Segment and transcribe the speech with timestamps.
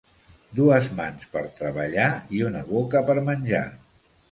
[0.59, 2.09] Dues mans per treballar
[2.39, 3.65] i una boca per menjar.